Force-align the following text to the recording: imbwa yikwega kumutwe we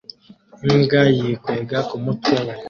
imbwa 0.69 1.01
yikwega 1.15 1.77
kumutwe 1.89 2.33
we 2.45 2.53